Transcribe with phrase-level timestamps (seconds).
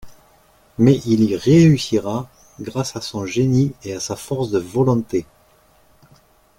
[0.79, 2.27] Mais il y réussira,
[2.59, 5.27] grâce à son génie et à sa force de volonté.